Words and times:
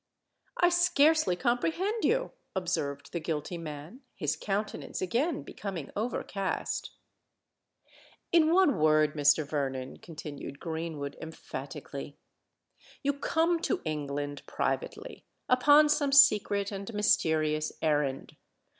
"I 0.57 0.69
scarcely 0.69 1.35
comprehend 1.35 2.03
you," 2.05 2.31
observed 2.55 3.11
the 3.11 3.19
guilty 3.19 3.59
man, 3.59 4.01
his 4.15 4.35
countenance 4.35 4.99
again 4.99 5.43
becoming 5.43 5.91
overcast. 5.95 6.95
"In 8.31 8.51
one 8.51 8.79
word, 8.79 9.13
Mr. 9.13 9.45
Vernon," 9.47 9.97
continued 9.97 10.59
Greenwood, 10.59 11.17
emphatically, 11.21 12.17
"you 13.03 13.13
come 13.13 13.59
to 13.59 13.83
England 13.85 14.41
privately—upon 14.47 15.87
some 15.87 16.11
secret 16.11 16.71
and 16.71 16.91
mysterious 16.95 17.71
errand. 17.83 18.35